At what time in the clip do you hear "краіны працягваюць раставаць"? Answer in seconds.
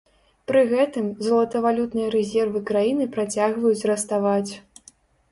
2.69-4.51